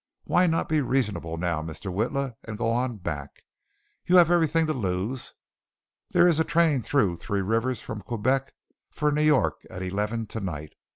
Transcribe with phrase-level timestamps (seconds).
[0.23, 1.93] Why not be reasonable now, Mr.
[1.93, 3.43] Witla, and go on back?
[4.07, 5.35] You have everything to lose.
[6.09, 8.55] There is a train through Three Rivers from Quebec
[8.89, 10.73] for New York at eleven tonight.